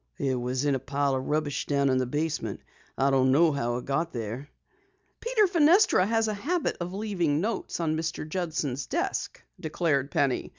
"It 0.17 0.33
was 0.33 0.65
in 0.65 0.73
a 0.73 0.79
pile 0.79 1.13
of 1.13 1.27
rubbish 1.27 1.67
down 1.67 1.87
in 1.87 1.99
the 1.99 2.07
basement. 2.07 2.61
I 2.97 3.11
don't 3.11 3.31
know 3.31 3.51
how 3.51 3.77
it 3.77 3.85
got 3.85 4.13
there." 4.13 4.49
"Peter 5.19 5.45
Fenestra 5.45 6.07
has 6.07 6.27
a 6.27 6.33
habit 6.33 6.75
of 6.79 6.91
leaving 6.91 7.39
notes 7.39 7.79
on 7.79 7.95
Mr. 7.95 8.27
Judson's 8.27 8.87
desk," 8.87 9.43
declared 9.59 10.09
Penny. 10.09 10.49